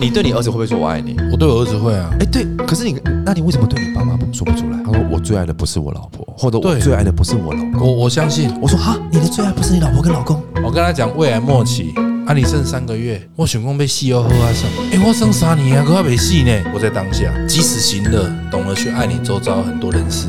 [0.00, 1.14] 你对你儿子会不会说我爱你？
[1.30, 4.82] 我对我儿子会啊，哎，对，可是你，那你为什么对你爸妈说不出来？
[4.82, 7.86] 他说我最爱的不是我老婆，或者我对最爱的不是我老公。
[7.86, 8.50] 我我相信。
[8.62, 10.42] 我说哈，你的最爱不是你老婆跟老公？
[10.64, 11.92] 我跟他讲，未来末期，
[12.26, 16.50] 啊，你剩三个月，我想讲被戏要喝啊什么，哎、我生三年啊，可还没戏呢。
[16.72, 20.28] 我在当下及时行乐，懂得去爱你周遭很多人事。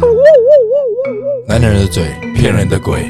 [1.47, 3.09] 男人的嘴，骗人的鬼。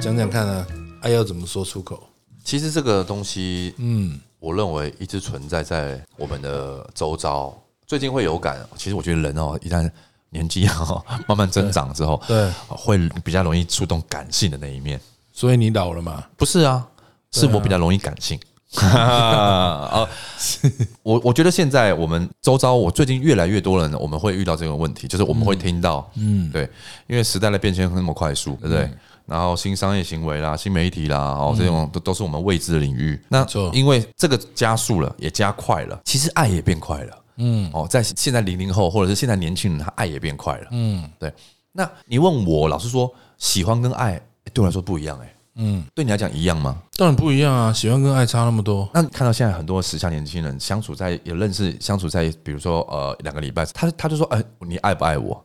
[0.00, 0.66] 讲讲看啊，
[1.02, 2.02] 爱要怎么说出口？
[2.44, 7.56] 其实这个东西，嗯，我认为一直存在在我们的周遭。
[7.86, 9.90] 最近会有感，其实我觉得人哦，一旦
[10.28, 15.00] 年纪哦慢慢增长之后，对，会比较容易触动感性的那一面。
[15.32, 16.22] 所以你老了嘛？
[16.36, 16.86] 不是啊，
[17.32, 18.38] 是我比较容易感性。
[18.82, 20.06] 啊，
[21.02, 26.68] 我我觉得现在我们周遭，我最近越来越多人，我们会遇到这个问题，就是我们会听到，嗯，对，
[27.06, 28.90] 因为时代的变迁那么快速，对不对？
[29.26, 33.18] 然后新商业行为啦、新媒体啦，哦，这种都都是我们未知的领域。
[33.28, 37.18] 那因为这个加速了，也加快了，其实爱也变快了。
[37.36, 40.66] 嗯，哦，在现在零零后或者是现在年轻人，他爱也变快了。
[40.70, 41.32] 嗯，对。
[41.72, 44.20] 那你问我，老实说，喜欢跟爱
[44.52, 46.80] 对我来说不一样，哎，嗯，对你来讲一样吗？
[46.96, 48.88] 当然不一样啊，喜欢跟爱差那么多。
[48.94, 55.44] 那看到现在很多时下年轻人相处在也认识相处在，比如说呃两个礼拜，他他就说，哎、你爱不爱我？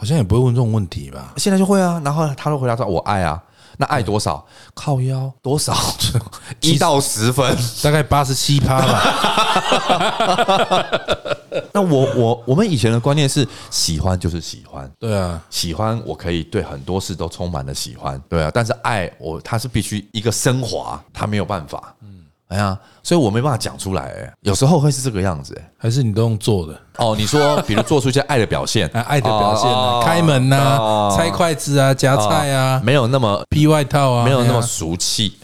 [0.00, 1.34] 好像也不会问这种问题吧？
[1.36, 3.38] 现在就会啊，然后他都回答说，我爱啊。
[3.76, 4.42] 那爱多少？
[4.72, 5.76] 靠腰多少？
[6.62, 7.54] 一到十分。
[7.82, 9.02] 大概八十七趴吧。
[11.72, 18.50] 那我我我们以前的观念是，喜欢就是喜欢，对啊，喜欢我可以对很多事都充满了喜欢，对啊。
[18.54, 21.94] 但是爱我，它是必须一个升华，它没有办法。
[22.50, 24.02] 嗯，哎呀，所以我没办法讲出来。
[24.02, 25.56] 哎，有时候会是这个样子。
[25.60, 26.78] 哎，还是你都用做的？
[26.98, 35.34] 哦，你说， 比如做出一些爱的表现，啊，爱的表现开门呐哦，拆筷子啊，夹菜啊，没有那么披外套啊，没有那么俗气。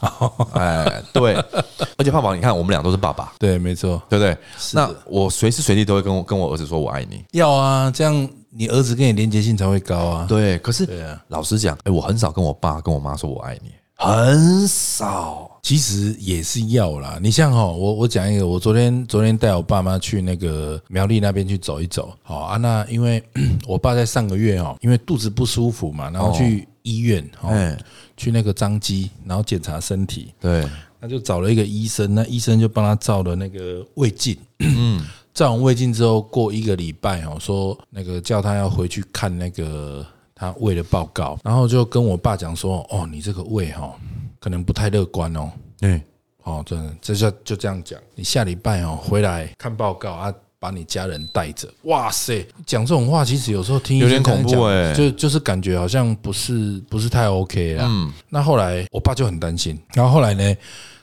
[0.53, 1.35] 哎，对，
[1.97, 4.37] 而且胖宝，你看我们俩都是爸爸，对，没错，对不对？
[4.73, 7.25] 那我随时随地都会跟我跟我儿子说我爱你。
[7.33, 10.27] 要啊，这样你儿子跟你连接性才会高啊。
[10.29, 10.87] 对，可是
[11.29, 15.59] 老实讲，哎，我很少跟我爸跟我妈说我爱你，很少。
[15.63, 17.19] 其实也是要啦。
[17.21, 22.57] 你像哈，我我讲一个，我昨天昨天带我爸妈去那个苗栗那边去走一走，好啊。
[22.57, 23.21] 那因为
[23.67, 27.77] 我爸在上个月哦，因为肚子不舒服嘛，然后去医院哦哎，
[28.17, 30.65] 去那个张基，然后检查身体，对，
[31.01, 43.93] 那就找了一个医生，那医生就帮他照了那个胃镜，嗯， 照完胃镜之后，过一个礼拜哦，说那个叫他要回去看那个他胃的报告，然后就跟我爸讲说，哦，你这个胃哈、
[44.39, 46.01] 可能不太乐观哦，对，
[46.45, 50.33] 哦，真的，这就就这样讲，你下礼拜哦回来看报告啊。
[50.59, 52.45] 把你家人带着，哇塞！
[52.65, 57.85] 讲这种话，其实有时候听有点恐怖哎欸就就是感觉好像不是不是太 OK 啦。
[57.87, 60.57] 嗯，那后来我爸就很担心，然后后来呢，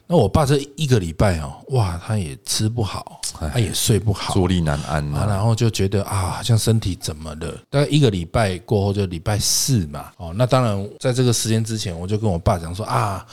[0.06, 3.22] 那我爸这一个礼拜哦，哇，他也吃不好，
[3.52, 5.25] 他也睡不好，坐立难安啊，啊。
[5.28, 7.58] 然后就觉得啊，好像身体怎么了？
[7.69, 10.12] 大概一个礼拜过后，就礼拜四嘛。
[10.18, 13.25] 哦，那当然，在这个时间之前，我就跟我爸讲说啊，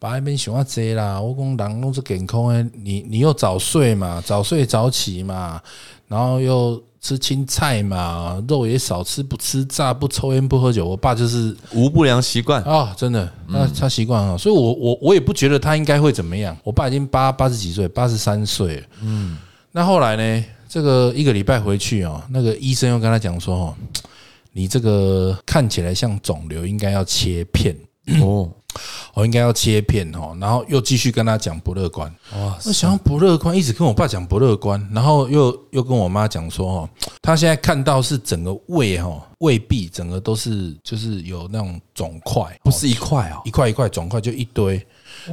[0.00, 5.62] 爸那边想要这啦，我讲人都是健康的，你你又早睡嘛，早睡早起嘛，
[6.08, 10.84] 然后又吃青菜嘛，肉也少吃，不吃炸，不抽烟，不喝酒。
[10.84, 16.56] 我爸就是无不良习惯，啊、真的，那他习惯啊，所以我我我也不觉得他应该会怎么样。
[16.64, 18.86] 我爸已经八八十几岁，八十三岁了。
[19.02, 19.38] 嗯，
[19.70, 20.44] 那后来呢？
[20.68, 23.74] 这个一个礼拜回去哦，那个医生又跟他讲说哦，
[24.52, 27.74] 你这个看起来像肿瘤，应该要切片。
[28.20, 28.50] 哦，
[29.14, 32.12] 我应该要切片哦，然后又继续跟他讲不乐观。
[32.34, 36.90] 哇，我想要不乐观，一直跟我爸讲不乐观，然后又又跟我妈讲说哦，
[37.22, 44.84] 他现在看到是整个胃哈胃壁整个都是就是有那种肿块，不是一块哦，一块一块肿块就一堆，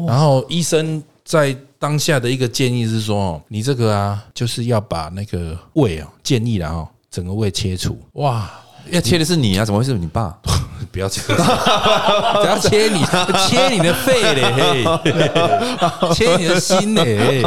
[0.07, 7.97] 然后医生在当下的一个建议是说哦，你这个啊就是要把那个胃啊建议了哦，整个胃切除。
[8.13, 8.51] 哇，
[8.89, 10.37] 要切的是你啊，怎么会是你爸？
[10.91, 13.03] 不要切， 不要切你，
[13.47, 14.83] 切你的肺嘞，嘿，
[16.13, 17.43] 切你的心嘞，嘿。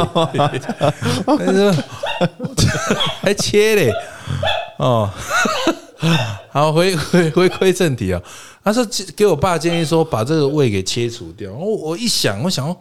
[3.21, 3.91] 还切嘞，
[4.77, 5.09] 哦，
[6.51, 8.21] 好，回回回归正题啊，
[8.63, 8.85] 他说
[9.15, 12.77] 给我爸建议说把这个胃给切除掉，我我一想，我想说。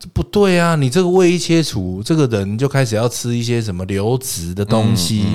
[0.00, 0.74] 这不对啊！
[0.74, 5.26] 你这个胃一切除，这个人就开始要吃一些什么流质的东西，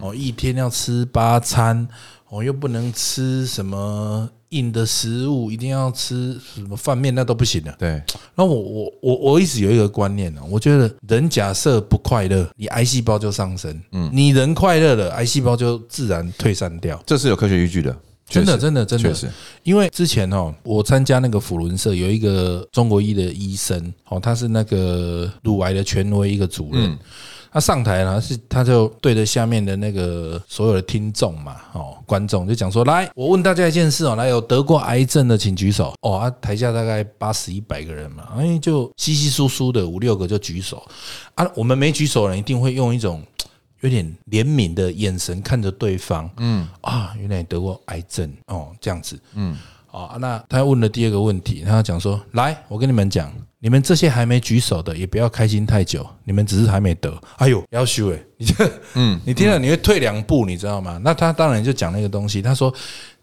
[0.00, 1.86] 哦，一天要吃八餐，
[2.28, 7.74] 哦，又不能吃什么硬的食物，一定要吃什么饭面，那都不行的。
[7.76, 8.00] 对，
[8.36, 17.02] 那我我我我一直有一个观念呢，我觉得人假设不快乐，你癌细胞就上升，嗯，你人快乐了，癌细胞就自然退散掉。
[17.04, 17.96] 这是有科学依据的。
[18.28, 19.14] 真的真的真的
[19.62, 26.90] 因为之前哦，我参加那个辅伦社有一个中国医的医生哦，他是那个乳癌的权威一个主任。
[26.90, 26.98] 嗯
[27.54, 40.82] 他上台呢，是他就对着下面的那个所有的听众嘛，哦，观众就讲说：“来，我问大家一件事哦，来有得过癌症的请举手。”哦，啊，台下大概八十一百个人嘛，哎，就稀稀疏疏的五六个就举手
[41.36, 41.48] 啊。
[41.54, 43.22] 我们没举手的人一定会用一种
[43.84, 46.66] 有点怜悯的眼神看着对方，嗯。
[46.80, 48.34] 啊，原来得过癌症。
[48.46, 49.54] 哦，这样子，嗯。
[49.94, 57.16] 啊，那他问了第二个问题，他讲说：“来，我跟你们讲，你们这些还没举手的，也不要开心太久，你们只是还没得。
[57.36, 61.00] 哎呦，要修哎，你这，嗯， 你听了你会退两步，你知道吗？
[61.04, 62.74] 那他当然就讲那个东西，他说，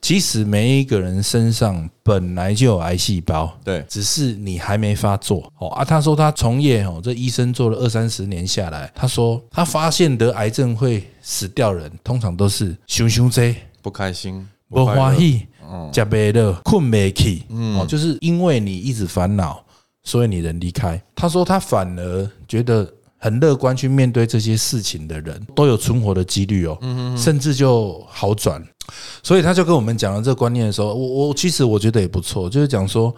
[0.01, 5.51] 其实每一个人身上本来就有癌细胞，对只是你还没发作。
[5.57, 13.53] 哦啊，他说他从业哦，这医生做了二三十年下来，他说他发现得癌症会死掉人，通常都是熊熊这。”
[13.83, 15.47] 不开心，不欢喜，
[15.93, 17.43] 食不乐，困没起，
[17.77, 19.63] 哦，就是因为你一直烦恼，
[20.03, 21.01] 所以你人离开。
[21.15, 22.87] 他说他反而觉得
[23.17, 26.77] 很乐观去面对这些事情的人，都有存活的几率哦，
[27.17, 28.63] 甚至就好转。
[29.23, 33.13] 所以他就跟我们讲了这个观念的时候，我我其实我觉得也不错，就是讲说。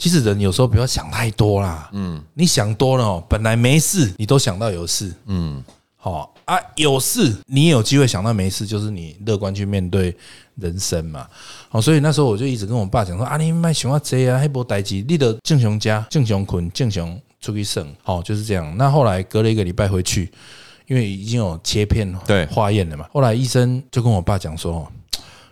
[0.00, 5.60] 其实人有时候不要想太多啦，嗯，你想多了哦，本来没事，你都想到有事，嗯，
[5.96, 10.16] 好啊，有事你也有机会想到没事，就是你乐观去面对
[10.54, 11.26] 人生嘛。
[11.68, 18.74] 好，所以那时候我就一直跟我爸讲说啊，你卖想要这啊，黑波代志，你的正常家、正常困、正常出去省，好就是这样。
[18.76, 20.30] 那后来隔了一个礼拜回去，
[20.86, 24.90] 因为已经有切片对化验了嘛，后来医生就跟我爸讲说。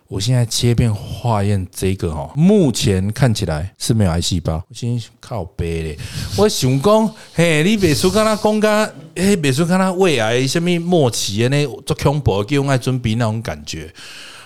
[0.09, 4.63] 我现在切片化验这个哈，目前看起来是没有癌细胞。
[4.69, 5.97] 我心想靠背嘞，
[6.39, 13.93] 我想讲，嘿，你别说跟他讲个，嘿，别说跟他胃癌什么末期的那做恐怖，给我爱准备那种感觉。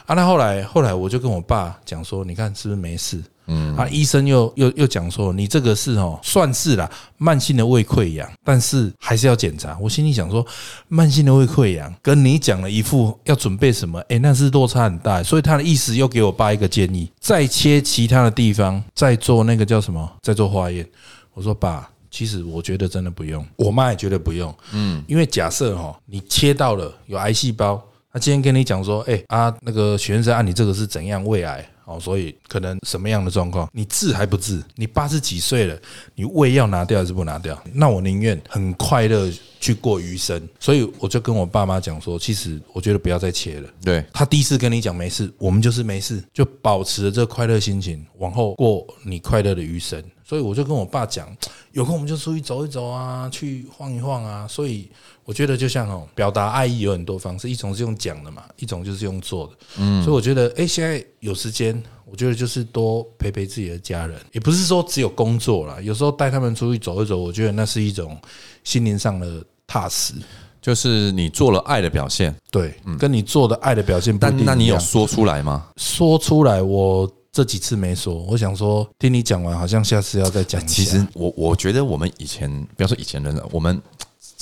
[0.06, 3.22] 啊，那后来后来我就跟我爸讲说，你看是不是没事？
[3.48, 9.78] 嗯，啊，医生又又又讲说，你这个是哦，算是啦，慢性的胃溃疡，但是还是要检查。
[9.82, 10.46] 我心里想说，
[10.88, 15.22] 慢性的胃溃疡跟你讲了一副要准备什么，诶，那是落差很大。
[15.24, 20.88] 所以他的意思又给我爸一个建议，再切其他的地方，再做那个叫什么，再做化验。
[21.34, 21.90] 我说爸。
[22.14, 27.82] 其实我觉得真的不用，我妈也觉得不用，嗯，因为假设哈，你切到了有癌细胞，
[28.14, 31.66] 他今天跟你讲说，哎啊，那个许先生啊，你这个是怎样胃癌？
[31.86, 34.62] 哦，所以可能什么样的状况，你治还不治？
[34.76, 35.78] 你八十几岁了，
[36.14, 37.60] 你胃要拿掉还是不拿掉？
[37.74, 39.30] 那我宁愿很快乐
[39.60, 40.48] 去过余生。
[40.60, 43.70] 所以我就跟我爸妈讲说，其实我觉得不要再切了。
[43.84, 50.02] 对，他第一次跟你讲没事，我们就是没事，就保持着这快乐心情，往后过你快乐的余生。
[50.24, 51.36] 所以我就跟我爸讲，
[51.74, 54.48] 有空我们就出去走一走啊，去晃一晃啊。
[54.48, 54.90] 所以
[55.32, 59.54] 我觉得就像哦，表达爱意有很多方式，一种是用讲的嘛，一种就是用做的。
[59.78, 68.20] 嗯，所以我觉得，哎，现在有时间，我觉得就是多陪陪自己的家人，也不是说只有工作啦，有时候带他们出去走一走，我觉得那是一种
[68.66, 70.16] 心灵上的踏实。
[70.62, 75.70] 就是你做了爱的表现，对，跟你做的爱的表现不一定但那你有说出来吗？
[75.78, 78.14] 说出来，我这几次没说。
[78.14, 80.60] 我想说，听你讲完，好像下次要再讲。
[80.68, 83.82] 其实我我觉得我们以前，不要说以前人了，我们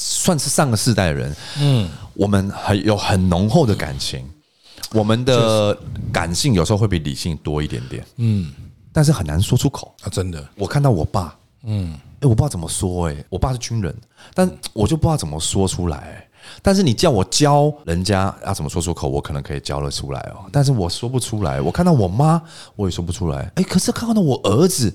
[0.02, 4.24] 算是上个世代的人，嗯，我们很有很浓厚的感情，
[4.94, 5.78] 我们的
[6.14, 8.54] 感性有时候会比理性多一点点，嗯。
[8.94, 9.94] 但是很难说出口。
[10.02, 13.94] 啊，真的，我看到我爸，嗯，哎、我不知道怎么说、哎，我爸是军人，
[14.34, 16.26] 但我就不知道怎么说出来、哎
[16.62, 21.60] 但是你叫我教人家要怎么说出口，我可能可以教得出来哦，但是我说不出来。
[21.62, 22.42] 我看到我妈，
[22.76, 23.52] 我也说不出来。
[23.56, 24.92] 哎、可是看到我儿子，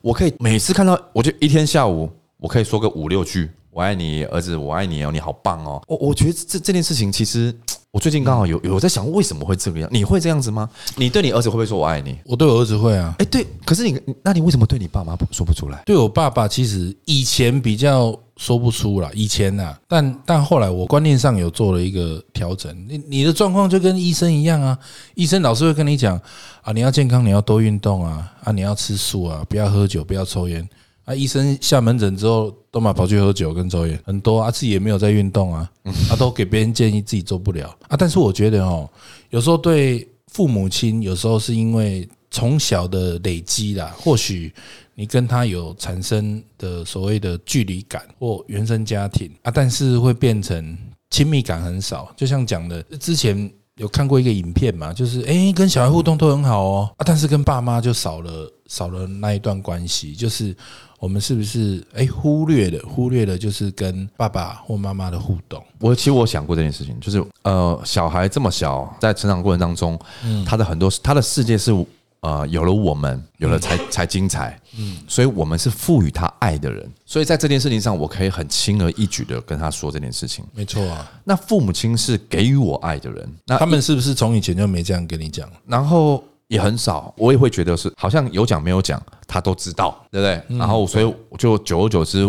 [0.00, 7.54] 我可以每次看到，我就一天下午，我可以说个五六句“我爱你，儿子，我爱你哦，你好棒哦”我我觉得这这件事情，其实
[7.90, 9.86] 我最近刚好有有在想，为什么会这个样？
[9.92, 10.66] 你会这样子吗？
[10.96, 12.18] 你对你儿子会不会说我爱你？
[12.24, 15.82] 我对我儿子会啊，哎、对，可是你，那你为什么对你爸妈不说不出来？
[15.84, 22.74] 对我爸爸其实以前比较说不出啦，以前呐，但但后来我观念上有做了一个调整。
[22.88, 24.78] 你你的状况就跟医生一样啊，
[25.16, 26.18] 医生老是会跟你讲
[26.62, 30.66] 啊，你要健康，你要多运动啊，啊，你要吃素啊，不要喝酒，不要抽烟。
[31.06, 35.70] 啊，医生下门诊之后，都嘛跑去喝酒跟抽烟，很多啊，自己也没有在运动啊，
[36.10, 37.96] 啊，都给别人建议，自己做不了啊。
[37.96, 38.90] 但是我觉得哦，
[39.30, 44.52] 有时候对父母亲，有时候是因为从小的累积啦，或许
[44.96, 50.76] 你跟他有产生的所谓的距离感或原生家庭啊，但是会变成
[51.10, 52.12] 亲密感很少。
[52.16, 60.56] 就像讲的，之前有看过一个影片嘛，就是诶跟小孩互动都很好哦啊，但是跟爸妈就少了少了那一段关系，就是
[60.98, 65.62] 我们是不是哎忽略了忽略了就是跟爸爸或妈妈的互动？
[65.78, 69.98] 我其实我想过这件事情，就是呃，小孩这么小，在成长过程当中，
[70.46, 71.72] 他的很多他的世界是
[72.20, 80.44] 呃有了我们，有了才才精彩，嗯，所以我们是赋予他爱的人，所以在这件事情上，我可以很轻而易举的跟他说这件事情。
[80.54, 85.48] 没错啊，那父母亲是给予我爱的人，那他们是不是从以前就没这样跟你讲？
[85.66, 90.58] 然后也很少，我也会觉得是好像有讲没有讲，他都知道，对不对？
[90.58, 92.24] 然后所以就久而久之，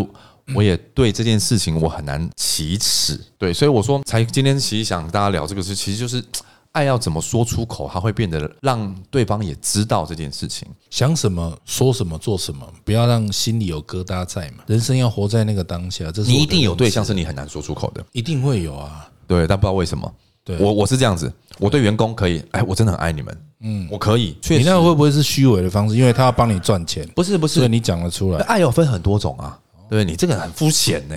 [0.54, 6.24] 我也对这件事情我很难启齿，对，所以我说才今天其实想跟大家聊这个事，其实就是
[6.72, 10.66] 爱要怎么说出口，它会变得让对方也知道这件事情。
[10.90, 14.64] 想什么说什么做什么，不要让心里有疙瘩在嘛。
[14.66, 19.08] 人生要活在那个当下，这是你一定有对象是你很难说出口的，一定会有啊。
[19.26, 20.12] 对，但不知道为什么。
[20.56, 20.66] 对。
[20.66, 25.94] 我我是这样子，我对员工可以，哎，我真的很爱你们，嗯，我可以，确实你那个会不会是虚伪的方式？
[25.94, 28.40] 因为他要帮你赚钱，不是不是，所以你讲得出来。
[28.46, 29.58] 爱有分很多种啊。
[29.90, 31.16] 对你这个人很肤浅呢，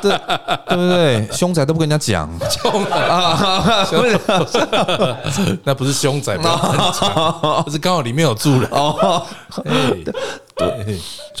[0.00, 0.16] 对
[0.68, 1.28] 对不对？
[1.32, 2.30] 凶仔都不跟人家讲，
[2.92, 4.06] 啊，不
[5.32, 8.70] 是那不是凶仔，不 是刚好里面有住人。
[8.70, 9.26] 哦，
[9.64, 9.72] 哎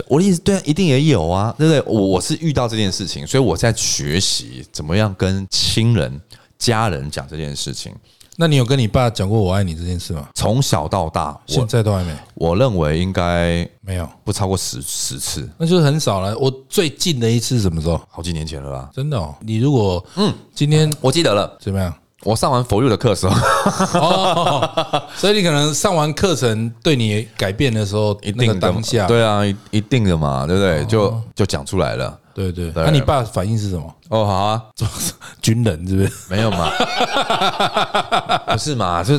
[0.08, 1.82] 我的意思，对啊，一定也有啊，对不对？
[1.92, 6.20] 我我是遇到这件事情，所以我在学习怎么样跟亲人、
[6.58, 7.94] 家人讲这件事情。
[8.36, 10.26] 那你有跟你爸讲过我爱你这件事吗？
[10.34, 16.34] 从小到大，现在都还没，我认为应该没有，不超过十十次，那就是很少了。
[16.38, 18.00] 我最近的一次是什么时候？
[18.08, 18.90] 好几年前了啦。
[18.94, 21.94] 真的哦，你如果嗯今天我记得了，怎么样？
[22.24, 23.34] 我上完佛佑的课的时候，
[23.98, 30.84] 哦，所以你可能上完课程对你改变的时候，一定的当下，对啊，一一定的嘛，对不对？
[30.84, 32.18] 就就讲出来了。
[32.34, 32.70] 对对。
[32.70, 33.94] 对那你爸反应是什么？
[34.10, 34.62] 哦，好啊，
[35.40, 36.12] 军人是不是？
[36.28, 36.70] 没有嘛，
[38.52, 39.18] 不是嘛，就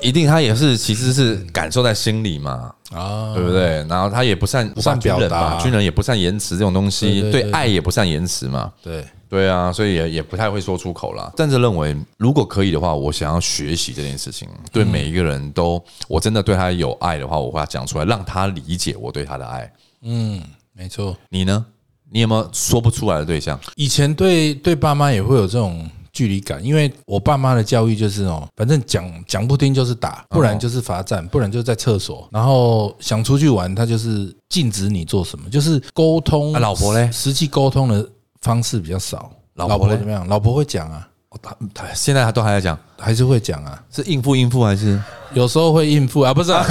[0.00, 3.84] 一定他也是其实是感受在心里嘛，啊，对不对？
[3.88, 8.70] 然后他也不善不善表达嘛，军人也不善言辞这种东西，对爱也不善言辞嘛。
[8.82, 11.32] 对，对啊，所以也也不太会说出口啦。
[11.34, 19.72] 但是认为，如果可以的话，我想要学习这件事情，对每一个人都，我真的对他有爱的话，我会讲出来，让他理解我对他的爱。
[20.02, 20.42] 嗯，
[20.74, 21.16] 没错。
[21.30, 21.64] 你呢？
[22.10, 23.58] 你有没有说不出来的对象？
[23.74, 36.52] 以前对对爸妈也会有这种距离感，因为我爸妈的教育就是哦，反正讲讲不听就是打，不然就是罚站，不然就是在厕所，然后想出去玩，他就是禁止你做什么，就是沟通。
[36.52, 38.06] 啊老婆嘞实际沟通的
[38.42, 39.30] 方式比较少。
[39.54, 40.26] 老婆会怎么样？
[40.28, 45.00] 老婆会讲啊，哦他他现在他都还在讲，还是会讲啊，是应付应付还是？
[45.34, 46.62] 有时候会应付啊，不是啊，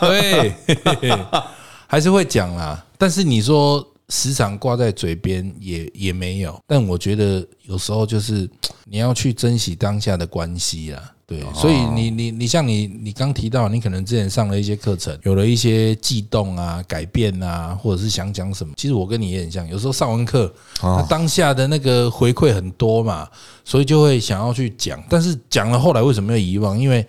[0.00, 0.54] 会
[1.00, 1.24] 会，
[1.86, 2.82] 还是会讲啦。
[2.98, 8.48] 但是你说时常挂在嘴边也也没有，但我觉得有时候就是
[8.84, 11.12] 你要去珍惜当下的关系啦。
[11.28, 18.72] 对，所以你你你像你你刚提到，你可能之前上了一些课程，有了一些悸动啊、改变啊，或者是想讲什么。
[18.76, 23.28] 其实我跟你也很像，有时候上完课，那当下的那个回馈很多嘛，
[23.64, 26.78] 所以就会想要去讲，但是讲了后来为什么要遗忘？
[26.78, 27.04] 因为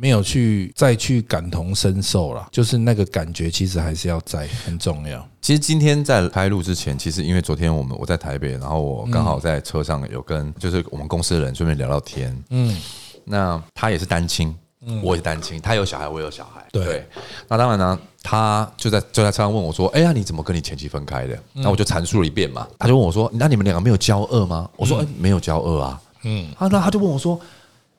[0.00, 5.26] 没有去再去感同身受了，就是那个感觉其实还是要在，很重要。
[5.40, 12.44] 其实今天在开录之前，其实因为昨天我们我在台北，然后我刚好在车上有跟就是我们公司的人顺便聊聊天。
[12.50, 12.80] 嗯，
[13.24, 14.54] 那他也是单亲，
[15.02, 16.64] 我也是单亲，他有小孩，我也有小孩。
[16.70, 17.04] 对
[17.48, 22.68] 那当然呢，他就在就在车上问我说：“哎呀，你怎么跟你前妻分开的？”那我就阐述了一遍嘛。
[22.78, 27.40] 他就问我说：“那你们两个没有交恶吗？”我说：“哎，没有交恶啊。”嗯，啊，那他就问我说：“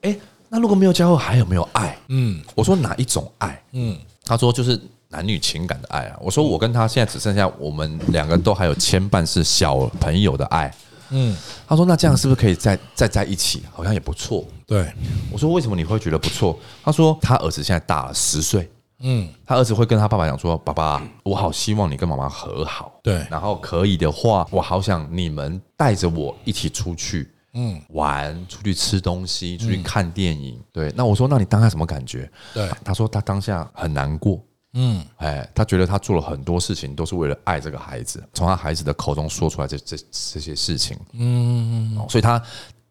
[0.02, 0.16] 哎，
[0.50, 4.80] 那如果没有交后，还有没有爱？”嗯我说：“哪一种爱？”嗯，他说就是
[5.10, 6.18] 男女情感的爱啊。
[6.20, 10.74] 我说我跟他现在只剩下我们两个都还有牵绊是小朋友的爱。
[11.12, 11.36] 嗯，
[11.68, 13.64] 他说那这样是不是可以再再在一起？
[13.72, 14.46] 好像也不错。
[14.68, 14.92] 对，
[15.32, 16.58] 我说为什么你会觉得不错？
[16.84, 23.00] 他说他儿子现在大了十岁，嗯他儿子会跟他爸爸讲说：“爸爸，我好希望你跟妈妈和好。
[23.02, 30.94] 对然后可以的话，我好想你们带着我一起出去。”嗯，玩，出去吃东西，出去看电影，对。
[30.96, 32.30] 那我说，那你当下什么感觉？
[32.54, 35.04] 对，他说他当下很难过，嗯。
[35.18, 42.42] 哎，他觉得他做了很多事情都是为了爱这个孩子，从他孩子的口中说出来这这这些事情，嗯哦所以他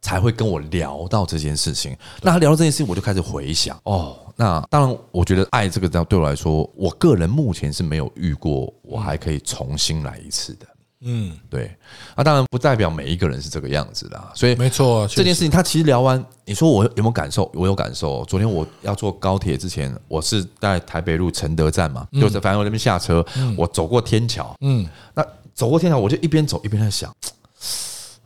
[0.01, 1.97] 才会跟我聊到这件事情。
[2.23, 10.67] 那他聊到这件事情，我就开始回想，哦，那当然，我觉得爱这个对我来说，我个人目前是没有遇过，我还可以重新来一次的。
[11.01, 11.77] 嗯，对，
[12.17, 17.49] 那当然不代表每一个人是这个样子的啊，所以没错，事这件事情，他其实聊完，你说我有没有感受？
[17.55, 18.25] 我有感受。
[18.25, 23.25] 昨天我要坐高铁之前，我是在台北路承德站嘛，就是反正我那边下车，
[23.57, 24.85] 我走过天桥，嗯。
[25.15, 25.25] 那
[25.55, 27.15] 走过天桥，我就一边走一边在想，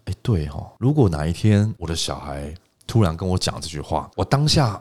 [0.05, 2.55] 哎，对哈，如果哪一天我的小孩
[2.87, 4.81] 突然跟我讲这句话，我当下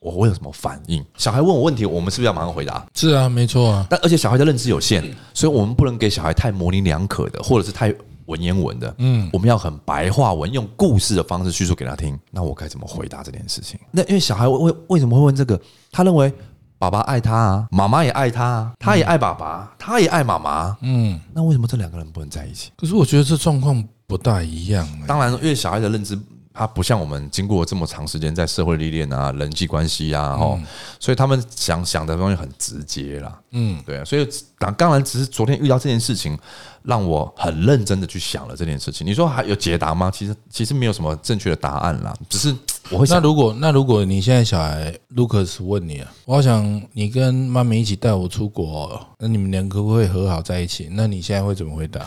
[0.00, 1.04] 我会有什么反应？
[1.16, 2.84] 小孩问我问题，我们是不是要马上回答？
[2.94, 5.04] 是啊，没错啊，但而且小孩的认知有限，
[5.34, 8.94] 所以我们不能给小孩太模棱两可的，或者是太文言文的。
[8.96, 12.18] 嗯，我们要很白话文，用故事的方式叙述给他听。
[12.30, 13.78] 那我该怎么回答这件事情？
[13.90, 15.60] 那因为小孩为为什么会问这个？
[15.92, 16.32] 他认为
[16.78, 20.74] 爸爸爱他啊，妈妈也爱他啊，他也爱爸爸，他也爱妈妈。
[20.80, 22.70] 嗯，那为什么这两个人不能在一起？
[22.74, 25.06] 可是我觉得这状况不大一样、欸。
[25.06, 26.18] 当然，因为小孩的认知，
[26.60, 30.60] 他不像我们经过这么长时间在社会历练啊、人际关系啊，哦，
[30.98, 33.40] 所以他们想想的东西很直接啦。
[33.52, 36.38] 嗯，对啊，所以当当然只是昨天遇到这件事情，
[36.82, 39.06] 让我很认真的去想了这件事情。
[39.06, 40.10] 你说还有解答吗？
[40.10, 42.54] 其实其实没有什么正确的答案啦，只是
[42.90, 50.90] 我会想，那如果那如果你现在小孩 Lucas 问你啊，我好想你跟妈咪一起带我出国，那你们两个会不可以和好在一起？
[50.92, 52.04] 那你现在会怎么回答？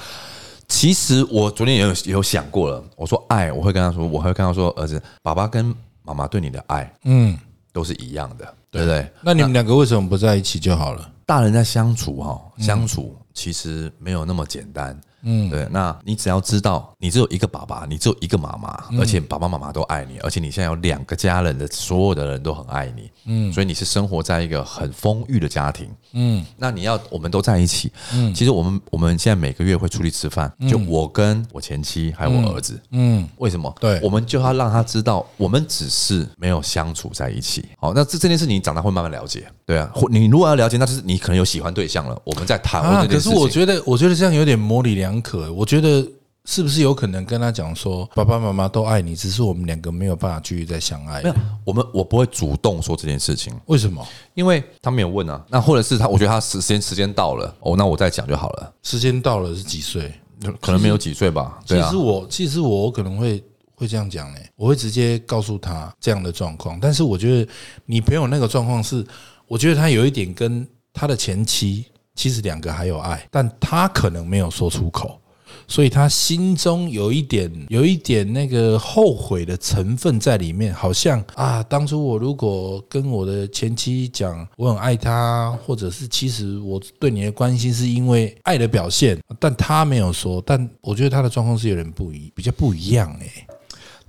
[0.74, 2.84] 其实我昨天也有也有想过了。
[2.96, 7.38] 我说爱，我会跟他说，我会跟他说，儿子，爸爸跟妈妈对你的爱嗯，
[7.72, 9.08] 都是一样的，对不对？
[9.22, 11.08] 那你们两个为什么不在一起就好了？
[11.27, 15.00] 大人在相处哈，相处其实没有那么简单。
[15.24, 15.68] 嗯，对。
[15.72, 23.10] 那你只要知道，你只有一个爸爸，你只有一个妈妈，而且爸爸妈妈都爱你，而且你现在有两个家人的所有的人都很爱你。
[23.25, 25.89] 嗯，所以你是生活在一个很丰裕的家庭。
[26.13, 27.92] 嗯，那你要我们都在一起。
[28.13, 32.80] 嗯，其实我们我们现在每个月会出去吃饭，就我跟我前妻还有我儿子。
[32.92, 33.74] 嗯，为什么？
[33.80, 37.65] 对我们就要让他知道，我们只是没有相处在一起。
[37.80, 39.89] 好，那这这件事你长大会慢慢了解，对啊。
[39.96, 43.32] 或你如果要了解，那就是你可能有喜欢对象了，我们在谈论这件事情。
[43.32, 45.51] 可是我觉得，我觉得这样有点模棱两可。
[45.53, 46.05] 我觉得
[46.46, 51.29] 是不是有可能跟他讲说，爸爸妈妈都爱你，只是我们两个没有办法继续再相爱没？
[51.29, 54.05] 有，我们我不会主动说这件事情，为什么？
[54.34, 55.46] 因为他没有问啊。
[55.50, 58.74] 那或者是他，我觉得他时间时间到了，哦，那我再讲就好了。
[58.82, 60.13] 时间到了是几岁？
[60.60, 61.96] 可能没有几岁吧，其实。
[61.96, 63.41] 我其实我可能会
[63.75, 66.77] 会这样讲呢，我会直接告诉他这样的状况。
[66.82, 67.50] 但是我觉得
[67.86, 69.05] 你朋友那个状况是，
[69.48, 75.20] 我觉得他有一点跟他的前妻其实两个还有爱，但他可能没有说出口。
[75.67, 90.44] 所以他心中有一点有一点那个后悔的成分在里面，好像啊，当初我如果跟我的前妻讲我很爱她，或者是其实我对你的关心是因为爱的表现，但他没有说。
[90.46, 93.48] 但我觉得他的状况是有点不一，比较不一样哎、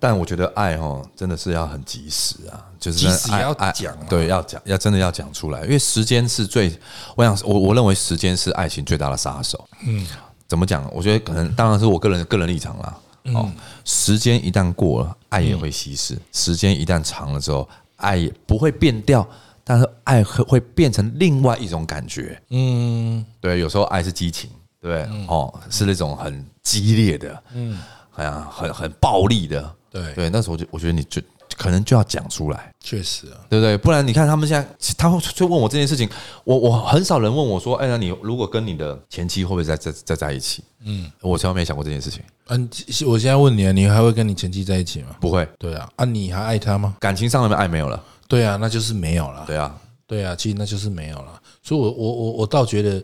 [0.05, 6.71] 但我觉得爱哦，真的是要很及时啊，就是爱要讲啊对，要讲，要真的要讲出来，因为时间是最，
[7.17, 9.67] 我想我我认为时间是爱情最大的杀手。
[9.87, 10.07] 嗯，
[10.47, 10.87] 怎么讲？
[10.93, 12.99] 我觉得可能当然是我个人个人立场啦。
[13.33, 13.51] 哦，
[13.87, 19.27] 时间一旦过了，爱也会稀释；时间一旦长了之后，爱也不会变掉，
[19.65, 22.39] 但是爱会会变成另外一种感觉。
[22.51, 24.51] 嗯，对，有时候爱是激情，
[24.83, 25.09] 对？
[25.29, 27.81] 哦，是那种很激烈的，嗯，
[28.17, 30.31] 哎呀，很很暴力的，对对。
[30.31, 31.23] 那时候我就我觉得你就
[31.57, 33.79] 可能就要讲出来，确实啊，对不对？
[33.79, 36.09] 不然你看他们现在，他会就问我这件事情，
[36.43, 40.65] 我我很少人问我说，哎，那你如果跟你的前妻会不会再再再在一起？
[40.85, 42.69] 嗯，我从来没想过这件事情，嗯、
[43.07, 45.17] 我现在问你啊，你还会跟你前妻在一起吗？
[45.21, 46.97] 不会，对啊，啊，你还爱他吗？
[46.99, 49.45] 感情上面爱没有了，对啊，那就是没有了。
[49.47, 51.41] 对啊，对啊，其实那就是没有了。
[51.63, 53.03] 所以我，我我我倒觉得，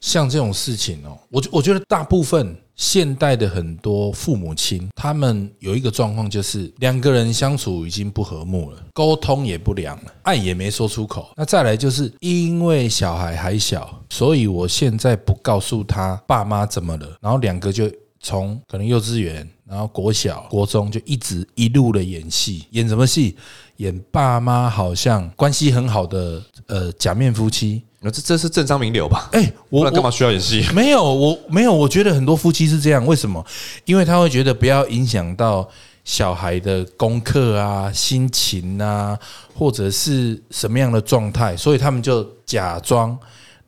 [0.00, 11.30] 像这种事情哦，我我觉得大部分现代的很多父母亲，他们有一个状况，就是两个人相处已经不和睦了，沟通也不良了，爱也没说出口。
[11.36, 23.36] 那再来就是因为小孩还小，所以我现在不告诉他爸妈怎么了，然后两个就从可能幼稚园，然后国小、国中就一直一路的演戏，演什么戏？
[23.78, 27.82] 演爸妈好像关系很好的呃假面夫妻。
[28.06, 29.28] 那这这是政商名流吧？
[29.32, 30.64] 哎、我干嘛需要演戏？
[30.72, 33.44] 没有，我没有，我觉得很多夫妻是这样，为什么？
[33.84, 35.68] 因为他会觉得不要影响到
[36.04, 39.18] 小孩的功课啊、心情啊，
[39.52, 43.18] 或者是什么样的状态，所以他们就假装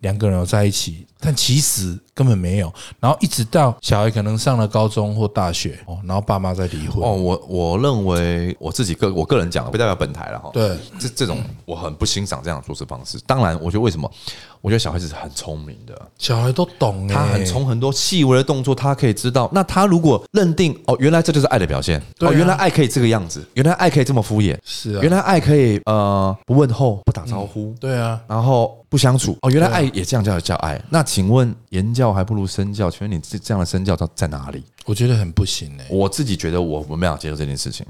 [0.02, 2.72] 两个人有在一起，但其实根本没有。
[2.98, 7.00] 然后一直到小孩可能上了高中或大学哦，然后爸妈再离婚。
[7.00, 10.50] 哦，我我认为我自己个我个人讲，不代表本台了哈。
[10.52, 13.20] 对，这这种我很不欣赏这样的做事方式。
[13.24, 14.10] 当然，我觉得为什么？
[14.60, 19.48] 我觉得小孩子是很聪明的，小孩都懂、欸，他很从很多细微的动作，他可以知道。
[19.52, 29.36] 那他如果认定哦，原来这就是爱的表现，对啊哦，原来爱可以这个样子，原来爱可以这么敷衍，是啊原来爱可以呃不问候、不打招呼，对啊，然后不相处。
[29.42, 30.82] 哦，原来爱也这样叫叫爱。
[30.90, 32.90] 那请问言教还不如身教？
[32.90, 34.64] 请问你这这样的身教在在哪里？
[34.84, 37.84] 我觉得很不行哎、我自己觉得我我没办法接受这件事情。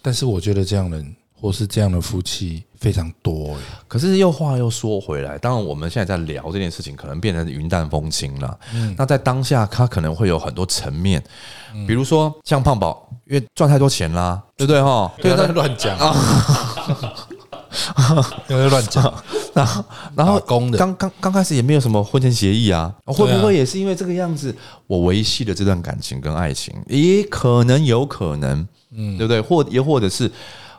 [0.00, 8.58] 但是我觉得这样的人或是这样的夫妻非常多哎、可是又话又说回来，当然我们现在在聊这件事情，可能变成云淡风轻了。
[8.72, 11.22] 嗯那在当下，他可能会有很多层面，
[11.86, 15.12] 比如说像胖宝，因为赚太多钱啦，对不对哈？
[15.20, 15.98] 对，不要乱讲
[18.48, 19.02] 因为乱讲，
[19.64, 20.76] 然后然后打工的。
[20.76, 24.54] 刚刚刚开始也没有什么婚前协议啊，会不会也是因为这个样子，
[24.86, 29.40] 我维系了这段感情跟爱情，也可能有可能，嗯，对不对？
[29.40, 30.30] 或也或者是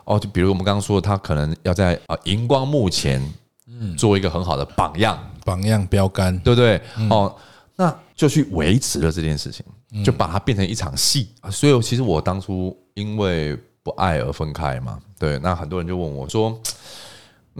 [0.04, 3.20] 哦，就比如我们刚刚说，他可能要在啊荧光幕前，
[3.66, 6.80] 嗯，做一个很好的榜样，榜样标杆，对不对？
[7.10, 7.34] 哦，
[7.74, 9.64] 那就去维持了这件事情，
[10.04, 11.28] 就把它变成一场戏。
[11.40, 11.50] 啊。
[11.50, 16.56] 所以其实我当初因为不爱而分开嘛，对，那很多人就问我说。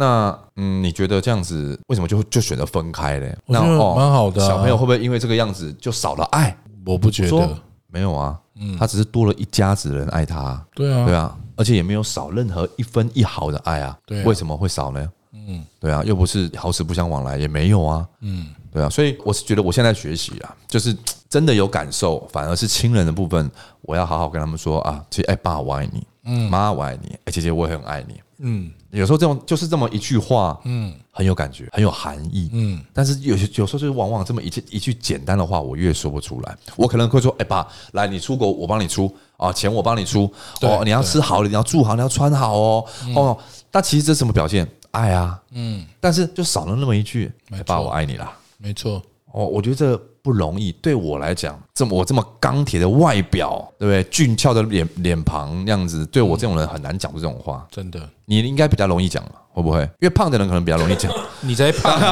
[0.00, 3.36] 那嗯，你觉得这样子为什么就就选择分开嘞？
[3.46, 6.56] 我觉得那哦蛮好的啊小朋友会不会因为这个样子就少了爱？
[6.86, 7.58] 我不觉说得，
[7.88, 8.38] 没有啊，
[8.78, 13.98] 他只是多了一家子人爱他，对啊，对啊，而且也没有少任何一分一毫的爱啊。
[14.06, 15.12] 对啊为什么会少呢？
[15.32, 18.06] 嗯，对啊，又不是好死不相往来，也没有啊。
[18.20, 20.96] 嗯，对啊，所以我是觉得我现在学习啊，就是
[21.28, 23.50] 真的有感受，反而是亲人的部分，
[23.82, 28.20] 我要好好跟他们说啊，其实哎，爸我爱你，嗯，妈我爱你，哎，姐姐我也很爱你。
[28.40, 32.82] 嗯有时候这种就是这么一句话，嗯，很有感觉，很有含义，嗯。
[32.92, 36.56] 但是有些有时候就是往往这么一句一句简单的话，我越说不出来。
[36.74, 43.38] 我可能会说，哎、爸，来你出国，我帮你出啊，钱我帮你出哦，你要吃好，你要住好，你要穿好哦，哦。
[43.70, 44.66] 但其实这是什么表现？
[44.90, 45.84] 爱啊，嗯。
[46.00, 48.36] 但是就少了那么一句，哎、爸，我爱你啦。
[48.56, 50.70] 没错，哦，我觉得这不容易。
[50.82, 54.04] 对我来讲，这么我这么钢铁的外表，对不对？
[54.10, 57.66] 俊俏的脸脸庞那样子，对我这种人很难讲出这种话。
[57.70, 59.80] 真的，你应该比较容易讲嘛，会不会？
[60.00, 61.10] 因为胖的人可能比较容易讲。
[61.40, 62.08] 你才胖嘞，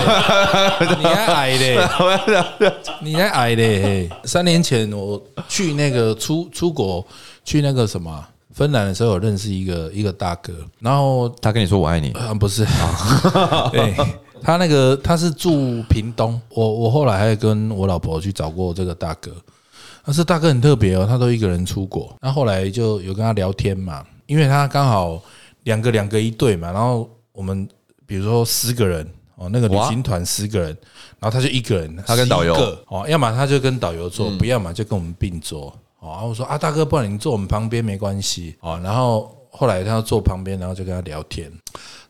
[0.99, 1.89] 你还矮嘞，
[3.05, 3.83] 你还矮嘞。
[3.83, 7.07] 嘿三年前我去那个出出国
[7.45, 8.25] 去那个什么
[8.55, 12.65] 芬兰的时候，我认识一个一个大哥，然后他跟你说我爱你，啊不是，
[13.73, 13.95] 对
[14.47, 19.35] 他那个他是住屏东，我我后来还跟我老婆去找过这个大哥，
[20.05, 25.21] 但是大哥很特别哦，他都一个人出国，那后来就有跟他聊天嘛，因为他刚好
[25.65, 27.69] 两个两个一对嘛，然后我们
[28.07, 29.05] 比如说十个人
[29.35, 30.69] 哦，那个旅行团十个人，
[31.19, 36.11] 然后他就一个人，他跟导游11个哦，要么他就跟导游坐，不要么就跟我们并桌哦。
[36.13, 38.81] 然后我说啊，大哥，不然你坐我们旁边没关系哦。
[38.81, 41.51] 然后后来他要坐旁边，然后就跟他聊天。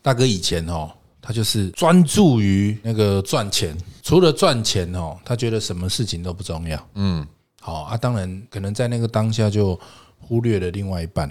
[0.02, 0.90] 大哥以前哦，
[1.26, 6.88] 他就是专注于那个赚钱，除了赚钱哦，他觉得什么事情都不重要。
[6.94, 7.26] 嗯，
[7.60, 9.76] 好啊，当然可能在那个当下就
[10.20, 11.28] 忽略了另外一半。